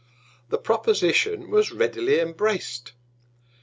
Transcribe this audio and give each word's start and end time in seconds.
The 0.49 0.57
Proposition 0.57 1.51
was 1.51 1.71
readily 1.71 2.17
embrac'd. 2.19 2.93